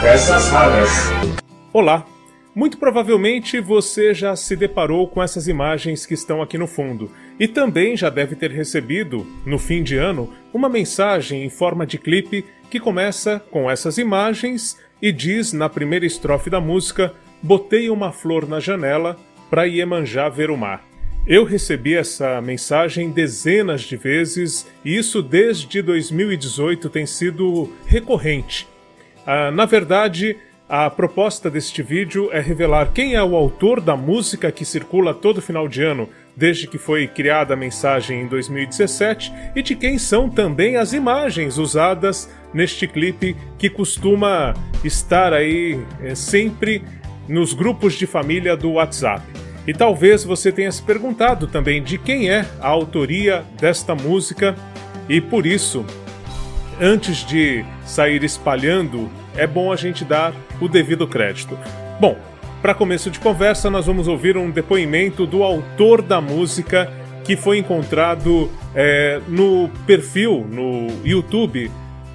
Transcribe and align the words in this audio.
Peças 0.00 0.48
raras. 0.48 0.88
Olá! 1.74 2.06
Muito 2.54 2.78
provavelmente 2.78 3.60
você 3.60 4.14
já 4.14 4.34
se 4.34 4.56
deparou 4.56 5.06
com 5.06 5.22
essas 5.22 5.46
imagens 5.46 6.06
que 6.06 6.14
estão 6.14 6.40
aqui 6.40 6.56
no 6.56 6.66
fundo 6.66 7.10
e 7.38 7.46
também 7.46 7.94
já 7.98 8.08
deve 8.08 8.34
ter 8.34 8.50
recebido, 8.50 9.26
no 9.44 9.58
fim 9.58 9.82
de 9.82 9.98
ano, 9.98 10.32
uma 10.54 10.70
mensagem 10.70 11.44
em 11.44 11.50
forma 11.50 11.86
de 11.86 11.98
clipe 11.98 12.46
que 12.70 12.80
começa 12.80 13.44
com 13.50 13.70
essas 13.70 13.98
imagens 13.98 14.78
e 15.02 15.12
diz 15.12 15.52
na 15.52 15.68
primeira 15.68 16.06
estrofe 16.06 16.48
da 16.48 16.62
música: 16.62 17.12
Botei 17.42 17.90
uma 17.90 18.10
flor 18.10 18.48
na 18.48 18.58
janela 18.58 19.18
para 19.50 19.64
Iemanjá 19.64 20.30
ver 20.30 20.50
o 20.50 20.56
mar. 20.56 20.82
Eu 21.26 21.44
recebi 21.44 21.94
essa 21.94 22.40
mensagem 22.40 23.10
dezenas 23.10 23.82
de 23.82 23.98
vezes 23.98 24.66
e 24.82 24.96
isso 24.96 25.22
desde 25.22 25.82
2018 25.82 26.88
tem 26.88 27.04
sido 27.04 27.70
recorrente. 27.84 28.66
Ah, 29.32 29.48
na 29.48 29.64
verdade, 29.64 30.36
a 30.68 30.90
proposta 30.90 31.48
deste 31.48 31.84
vídeo 31.84 32.30
é 32.32 32.40
revelar 32.40 32.90
quem 32.92 33.14
é 33.14 33.22
o 33.22 33.36
autor 33.36 33.80
da 33.80 33.96
música 33.96 34.50
que 34.50 34.64
circula 34.64 35.14
todo 35.14 35.40
final 35.40 35.68
de 35.68 35.84
ano, 35.84 36.08
desde 36.34 36.66
que 36.66 36.78
foi 36.78 37.06
criada 37.06 37.54
a 37.54 37.56
mensagem 37.56 38.22
em 38.22 38.26
2017, 38.26 39.32
e 39.54 39.62
de 39.62 39.76
quem 39.76 39.98
são 39.98 40.28
também 40.28 40.74
as 40.74 40.92
imagens 40.92 41.58
usadas 41.58 42.28
neste 42.52 42.88
clipe 42.88 43.36
que 43.56 43.70
costuma 43.70 44.52
estar 44.82 45.32
aí 45.32 45.78
é, 46.02 46.16
sempre 46.16 46.82
nos 47.28 47.52
grupos 47.52 47.94
de 47.94 48.08
família 48.08 48.56
do 48.56 48.72
WhatsApp. 48.72 49.22
E 49.64 49.72
talvez 49.72 50.24
você 50.24 50.50
tenha 50.50 50.72
se 50.72 50.82
perguntado 50.82 51.46
também 51.46 51.80
de 51.80 51.98
quem 51.98 52.28
é 52.28 52.44
a 52.60 52.66
autoria 52.66 53.44
desta 53.60 53.94
música, 53.94 54.56
e 55.08 55.20
por 55.20 55.46
isso, 55.46 55.86
antes 56.80 57.24
de 57.24 57.64
sair 57.84 58.24
espalhando, 58.24 59.08
é 59.36 59.46
bom 59.46 59.72
a 59.72 59.76
gente 59.76 60.04
dar 60.04 60.32
o 60.60 60.68
devido 60.68 61.06
crédito. 61.06 61.58
Bom, 62.00 62.16
para 62.60 62.74
começo 62.74 63.10
de 63.10 63.18
conversa, 63.18 63.70
nós 63.70 63.86
vamos 63.86 64.06
ouvir 64.06 64.36
um 64.36 64.50
depoimento 64.50 65.26
do 65.26 65.42
autor 65.42 66.02
da 66.02 66.20
música 66.20 66.90
que 67.24 67.36
foi 67.36 67.58
encontrado 67.58 68.50
é, 68.74 69.20
no 69.28 69.70
perfil 69.86 70.46
no 70.50 70.88
YouTube 71.04 71.70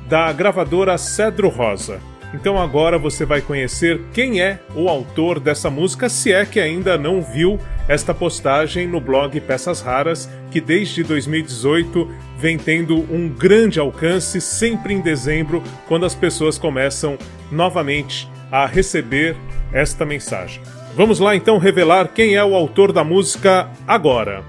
da 0.07 0.31
gravadora 0.31 0.97
Cedro 0.97 1.49
Rosa. 1.49 1.99
Então 2.33 2.61
agora 2.61 2.97
você 2.97 3.25
vai 3.25 3.41
conhecer 3.41 4.01
quem 4.13 4.41
é 4.41 4.59
o 4.75 4.89
autor 4.89 5.39
dessa 5.39 5.69
música, 5.69 6.09
se 6.09 6.33
é 6.33 6.45
que 6.45 6.59
ainda 6.59 6.97
não 6.97 7.21
viu 7.21 7.59
esta 7.87 8.13
postagem 8.13 8.87
no 8.87 8.99
blog 8.99 9.39
Peças 9.41 9.81
Raras, 9.81 10.29
que 10.51 10.59
desde 10.59 11.03
2018 11.03 12.09
vem 12.37 12.57
tendo 12.57 12.97
um 13.13 13.29
grande 13.29 13.79
alcance, 13.79 14.41
sempre 14.41 14.93
em 14.93 15.01
dezembro, 15.01 15.61
quando 15.87 16.05
as 16.05 16.15
pessoas 16.15 16.57
começam 16.57 17.17
novamente 17.51 18.29
a 18.51 18.65
receber 18.65 19.35
esta 19.71 20.05
mensagem. 20.05 20.61
Vamos 20.95 21.19
lá 21.19 21.35
então 21.35 21.57
revelar 21.57 22.09
quem 22.09 22.35
é 22.35 22.43
o 22.43 22.55
autor 22.55 22.91
da 22.91 23.03
música 23.03 23.69
agora. 23.87 24.43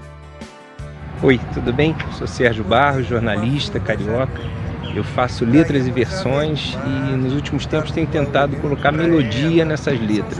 Oi, 1.21 1.39
tudo 1.53 1.73
bem? 1.73 1.95
Sou 2.17 2.27
Sérgio 2.27 2.63
Barros, 2.63 3.07
jornalista 3.07 3.79
carioca 3.79 4.66
eu 4.95 5.03
faço 5.03 5.45
letras 5.45 5.87
e 5.87 5.91
versões 5.91 6.77
e 6.85 7.15
nos 7.15 7.33
últimos 7.33 7.65
tempos 7.65 7.91
tenho 7.91 8.07
tentado 8.07 8.55
colocar 8.57 8.91
melodia 8.91 9.63
nessas 9.63 9.99
letras. 9.99 10.39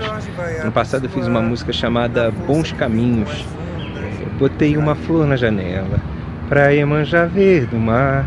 No 0.64 0.72
passado 0.72 1.06
eu 1.06 1.10
fiz 1.10 1.28
uma 1.28 1.42
música 1.42 1.72
chamada 1.72 2.32
Bons 2.32 2.72
Caminhos. 2.72 3.46
Eu 4.22 4.30
botei 4.40 4.78
uma 4.78 4.96
flor 4.96 5.28
na 5.28 5.36
janela, 5.36 6.00
praia 6.50 6.86
manja 6.86 7.26
verde 7.26 7.68
do 7.68 7.78
mar. 7.78 8.26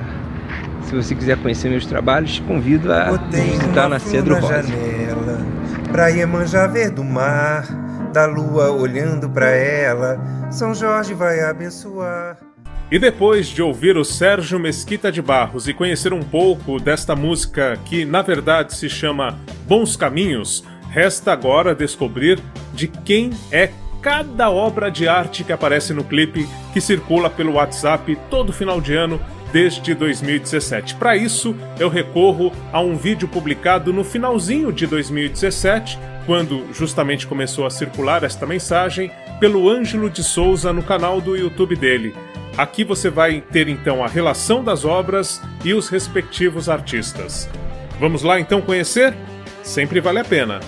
Se 0.82 0.94
você 0.94 1.14
quiser 1.14 1.36
conhecer 1.36 1.68
meus 1.68 1.86
trabalhos, 1.86 2.34
te 2.34 2.42
convido 2.42 2.92
a 2.92 3.10
visitar 3.30 3.88
na 3.88 3.98
Cedro 3.98 4.34
Rosa. 4.34 4.62
Janela, 4.62 5.38
praia 5.92 6.26
manja 6.26 6.66
verde 6.66 6.96
do 6.96 7.04
mar, 7.04 7.64
da 8.12 8.26
lua 8.26 8.70
olhando 8.70 9.28
para 9.30 9.50
ela, 9.50 10.20
São 10.50 10.74
Jorge 10.74 11.14
vai 11.14 11.40
abençoar. 11.40 12.49
E 12.90 12.98
depois 12.98 13.46
de 13.46 13.62
ouvir 13.62 13.96
o 13.96 14.04
Sérgio 14.04 14.58
Mesquita 14.58 15.12
de 15.12 15.22
Barros 15.22 15.68
e 15.68 15.72
conhecer 15.72 16.12
um 16.12 16.22
pouco 16.22 16.80
desta 16.80 17.14
música 17.14 17.78
que 17.84 18.04
na 18.04 18.20
verdade 18.20 18.74
se 18.74 18.88
chama 18.88 19.38
Bons 19.68 19.94
Caminhos, 19.94 20.64
resta 20.90 21.32
agora 21.32 21.72
descobrir 21.72 22.40
de 22.74 22.88
quem 22.88 23.30
é 23.52 23.70
cada 24.02 24.50
obra 24.50 24.90
de 24.90 25.06
arte 25.06 25.44
que 25.44 25.52
aparece 25.52 25.94
no 25.94 26.02
clipe 26.02 26.48
que 26.72 26.80
circula 26.80 27.30
pelo 27.30 27.52
WhatsApp 27.52 28.18
todo 28.28 28.52
final 28.52 28.80
de 28.80 28.94
ano 28.94 29.20
desde 29.52 29.94
2017. 29.94 30.96
Para 30.96 31.16
isso, 31.16 31.54
eu 31.78 31.88
recorro 31.88 32.52
a 32.72 32.80
um 32.80 32.96
vídeo 32.96 33.28
publicado 33.28 33.92
no 33.92 34.02
finalzinho 34.02 34.72
de 34.72 34.86
2017, 34.86 35.98
quando 36.26 36.66
justamente 36.72 37.26
começou 37.26 37.66
a 37.66 37.70
circular 37.70 38.24
esta 38.24 38.46
mensagem, 38.46 39.12
pelo 39.38 39.68
Ângelo 39.68 40.10
de 40.10 40.22
Souza 40.22 40.72
no 40.72 40.82
canal 40.82 41.20
do 41.20 41.36
YouTube 41.36 41.76
dele. 41.76 42.14
Aqui 42.56 42.84
você 42.84 43.08
vai 43.08 43.40
ter 43.40 43.68
então 43.68 44.04
a 44.04 44.08
relação 44.08 44.62
das 44.62 44.84
obras 44.84 45.40
e 45.64 45.72
os 45.72 45.88
respectivos 45.88 46.68
artistas. 46.68 47.48
Vamos 47.98 48.22
lá 48.22 48.40
então 48.40 48.60
conhecer? 48.60 49.14
Sempre 49.62 50.00
vale 50.00 50.18
a 50.18 50.24
pena. 50.24 50.60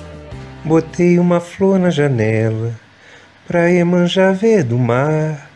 Botei 0.64 1.18
uma 1.18 1.40
flor 1.40 1.78
na 1.78 1.90
janela 1.90 2.72
pra 3.46 3.70
Emanjá 3.70 4.32
ver 4.32 4.62
do 4.62 4.78
mar, 4.78 5.50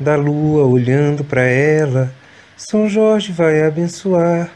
da 0.00 0.16
lua 0.16 0.64
olhando 0.64 1.22
para 1.22 1.42
ela. 1.42 2.12
São 2.56 2.88
Jorge 2.88 3.30
vai 3.30 3.62
abençoar 3.62 4.50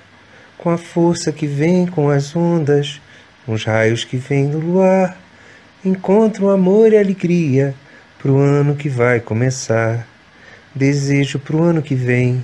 com 0.57 0.71
a 0.71 0.79
força 0.79 1.31
que 1.31 1.47
vem 1.47 1.87
com 1.87 2.09
as 2.09 2.35
ondas, 2.35 3.01
com 3.45 3.53
os 3.53 3.65
raios 3.65 4.05
que 4.05 4.17
vêm 4.17 4.49
do 4.49 4.59
luar. 4.59 5.17
Encontro 5.85 6.49
amor 6.49 6.93
e 6.93 6.99
alegria 6.99 7.75
pro 8.19 8.39
ano 8.39 8.75
que 8.75 8.89
vai 8.89 9.21
começar. 9.21 10.12
Desejo 10.75 11.39
pro 11.39 11.63
ano 11.63 11.83
que 11.83 11.95
vem 11.95 12.43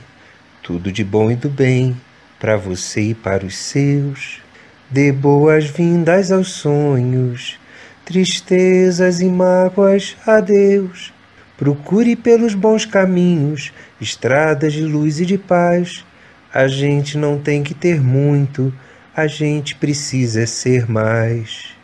tudo 0.62 0.92
de 0.92 1.02
bom 1.02 1.30
e 1.30 1.34
do 1.34 1.48
bem 1.48 1.98
para 2.38 2.58
você 2.58 3.00
e 3.00 3.14
para 3.14 3.46
os 3.46 3.56
seus. 3.56 4.42
Dê 4.90 5.10
boas-vindas 5.10 6.30
aos 6.30 6.52
sonhos, 6.52 7.58
tristezas 8.04 9.22
e 9.22 9.24
mágoas, 9.30 10.14
adeus. 10.26 11.10
Procure 11.56 12.14
pelos 12.16 12.52
bons 12.52 12.84
caminhos, 12.84 13.72
estradas 13.98 14.74
de 14.74 14.82
luz 14.82 15.20
e 15.20 15.24
de 15.24 15.38
paz. 15.38 16.04
A 16.52 16.68
gente 16.68 17.16
não 17.16 17.38
tem 17.38 17.62
que 17.62 17.72
ter 17.72 17.98
muito, 17.98 18.70
a 19.16 19.26
gente 19.26 19.74
precisa 19.74 20.46
ser 20.46 20.86
mais. 20.86 21.77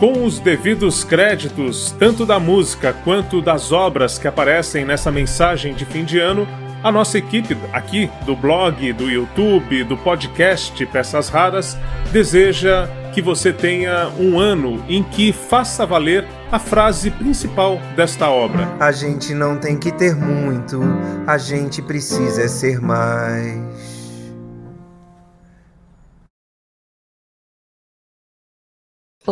Com 0.00 0.24
os 0.24 0.38
devidos 0.38 1.04
créditos, 1.04 1.94
tanto 1.98 2.24
da 2.24 2.40
música 2.40 2.90
quanto 3.04 3.42
das 3.42 3.70
obras 3.70 4.18
que 4.18 4.26
aparecem 4.26 4.82
nessa 4.82 5.12
mensagem 5.12 5.74
de 5.74 5.84
fim 5.84 6.06
de 6.06 6.18
ano, 6.18 6.48
a 6.82 6.90
nossa 6.90 7.18
equipe 7.18 7.54
aqui 7.70 8.10
do 8.24 8.34
blog, 8.34 8.94
do 8.94 9.10
YouTube, 9.10 9.84
do 9.84 9.98
podcast 9.98 10.86
Peças 10.86 11.28
Raras 11.28 11.76
deseja 12.10 12.88
que 13.12 13.20
você 13.20 13.52
tenha 13.52 14.10
um 14.18 14.38
ano 14.38 14.82
em 14.88 15.02
que 15.02 15.34
faça 15.34 15.84
valer 15.84 16.26
a 16.50 16.58
frase 16.58 17.10
principal 17.10 17.78
desta 17.94 18.30
obra. 18.30 18.74
A 18.80 18.92
gente 18.92 19.34
não 19.34 19.58
tem 19.58 19.76
que 19.76 19.92
ter 19.92 20.16
muito, 20.16 20.80
a 21.26 21.36
gente 21.36 21.82
precisa 21.82 22.48
ser 22.48 22.80
mais. 22.80 23.99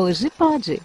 Hoje 0.01 0.31
pode. 0.31 0.81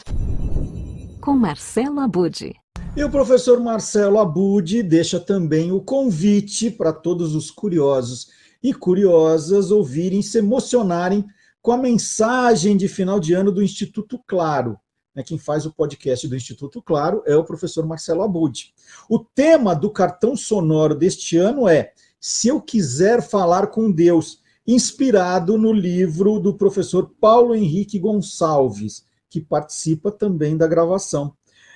Com 1.22 1.34
Marcelo 1.34 2.00
Abude. 2.00 2.56
E 2.98 3.04
o 3.04 3.12
professor 3.12 3.60
Marcelo 3.60 4.18
Abude 4.18 4.82
deixa 4.82 5.20
também 5.20 5.72
o 5.72 5.80
convite 5.80 6.72
para 6.72 6.92
todos 6.92 7.36
os 7.36 7.52
curiosos 7.52 8.30
e 8.64 8.74
curiosas 8.74 9.70
ouvirem, 9.70 10.24
se 10.24 10.40
emocionarem 10.40 11.24
com 11.62 11.72
a 11.72 11.78
mensagem 11.78 12.76
de 12.76 12.88
final 12.88 13.20
de 13.20 13.36
ano 13.36 13.52
do 13.52 13.62
Instituto 13.62 14.20
Claro. 14.26 14.80
Né, 15.14 15.22
quem 15.22 15.38
faz 15.38 15.68
o 15.68 15.72
podcast 15.72 16.28
do 16.28 16.36
Instituto 16.36 16.82
Claro 16.82 17.22
é 17.28 17.36
o 17.36 17.44
professor 17.44 17.86
Marcelo 17.86 18.24
Abude. 18.24 18.74
O 19.08 19.20
tema 19.20 19.76
do 19.76 19.92
cartão 19.92 20.36
sonoro 20.36 20.96
deste 20.96 21.38
ano 21.38 21.68
é 21.68 21.94
Se 22.20 22.48
eu 22.48 22.60
quiser 22.60 23.22
falar 23.22 23.68
com 23.68 23.92
Deus 23.92 24.42
inspirado 24.66 25.58
no 25.58 25.74
livro 25.74 26.40
do 26.40 26.54
professor 26.54 27.14
Paulo 27.20 27.54
Henrique 27.54 28.00
Gonçalves, 28.00 29.06
que 29.34 29.42
participa 29.42 30.12
também 30.12 30.56
da 30.56 30.68
gravação. 30.68 31.34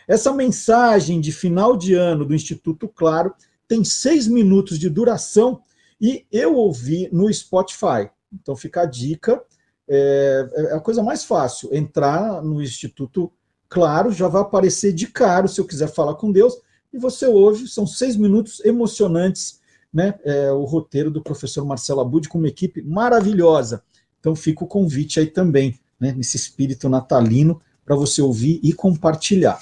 Essa 0.07 0.31
mensagem 0.31 1.19
de 1.19 1.31
final 1.31 1.75
de 1.75 1.95
ano 1.95 2.24
do 2.24 2.36
Instituto 2.36 2.88
Claro 2.88 3.33
tem 3.68 3.83
seis 3.83 4.27
minutos 4.27 4.77
de 4.77 4.88
duração 4.92 5.63
e 6.00 6.24
eu 6.31 6.54
ouvi 6.54 7.09
no 7.12 7.33
Spotify. 7.33 8.12
Então 8.31 8.56
fica 8.56 8.81
a 8.81 8.86
dica. 8.86 9.42
É, 9.89 10.48
é 10.54 10.74
a 10.75 10.80
coisa 10.80 11.01
mais 11.01 11.24
fácil. 11.24 11.74
Entrar 11.74 12.44
no 12.44 12.62
Instituto 12.62 13.33
Claro, 13.68 14.12
já 14.12 14.27
vai 14.27 14.44
aparecer 14.44 14.94
de 14.94 15.07
caro 15.07 15.48
se 15.48 15.59
eu 15.59 15.65
quiser 15.65 15.88
falar 15.88 16.13
com 16.13 16.31
Deus. 16.31 16.54
E 16.94 17.00
você 17.00 17.25
ouve, 17.25 17.68
são 17.68 17.88
seis 17.88 18.15
minutos 18.15 18.63
emocionantes 18.63 19.59
né, 19.92 20.13
é, 20.24 20.51
o 20.51 20.63
roteiro 20.63 21.09
do 21.09 21.24
professor 21.24 21.65
Marcelo 21.65 22.01
Abud 22.01 22.30
com 22.30 22.38
uma 22.38 22.48
equipe 22.50 22.83
maravilhosa. 22.83 23.83
Então 24.19 24.36
fica 24.36 24.63
o 24.63 24.68
convite 24.68 25.19
aí 25.19 25.25
também, 25.25 25.80
né, 25.99 26.13
nesse 26.15 26.38
espírito 26.38 26.88
natalino, 26.89 27.61
para 27.85 27.95
você 27.95 28.21
ouvir 28.21 28.59
e 28.61 28.73
compartilhar. 28.73 29.61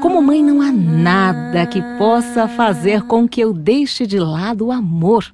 Como 0.00 0.22
mãe, 0.22 0.42
não 0.42 0.62
há 0.62 0.72
nada 0.72 1.66
que 1.66 1.82
possa 1.98 2.48
fazer 2.48 3.02
com 3.02 3.28
que 3.28 3.40
eu 3.40 3.52
deixe 3.52 4.06
de 4.06 4.18
lado 4.18 4.66
o 4.66 4.72
amor. 4.72 5.32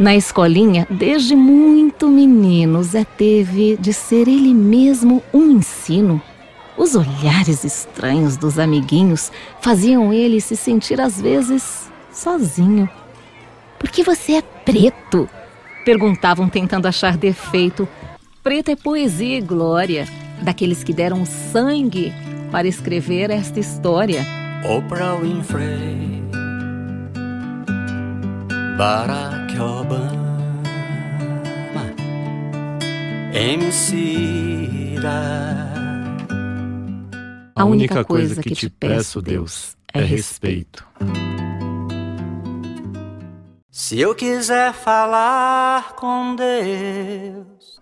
Na 0.00 0.16
escolinha, 0.16 0.86
desde 0.90 1.36
muito 1.36 2.08
menino, 2.08 2.82
Zé 2.82 3.04
teve 3.04 3.76
de 3.76 3.92
ser 3.92 4.28
ele 4.28 4.54
mesmo 4.54 5.22
um 5.32 5.50
ensino. 5.50 6.22
Os 6.76 6.94
olhares 6.94 7.64
estranhos 7.64 8.38
dos 8.38 8.58
amiguinhos 8.58 9.30
faziam 9.60 10.10
ele 10.10 10.40
se 10.40 10.56
sentir 10.56 10.98
às 11.00 11.20
vezes 11.20 11.90
sozinho. 12.10 12.88
Por 13.80 13.90
que 13.90 14.04
você 14.04 14.34
é 14.34 14.42
preto? 14.42 15.26
Perguntavam 15.86 16.50
tentando 16.50 16.86
achar 16.86 17.16
defeito. 17.16 17.88
Preto 18.42 18.70
é 18.70 18.76
poesia 18.76 19.38
e 19.38 19.40
glória, 19.40 20.06
daqueles 20.42 20.84
que 20.84 20.92
deram 20.92 21.24
sangue 21.24 22.12
para 22.52 22.68
escrever 22.68 23.30
esta 23.30 23.58
história. 23.58 24.22
Oprah 24.68 25.14
Winfrey, 25.14 26.22
Barack 28.76 29.58
Obama, 29.58 30.20
MC 33.32 34.96
A 37.56 37.64
única 37.64 38.04
coisa 38.04 38.42
que 38.42 38.54
te 38.54 38.68
peço, 38.68 39.22
Deus, 39.22 39.74
é 39.94 40.02
respeito. 40.02 40.86
Se 43.90 43.98
eu 43.98 44.14
quiser 44.14 44.72
falar 44.72 45.96
com 45.96 46.36
Deus 46.36 47.80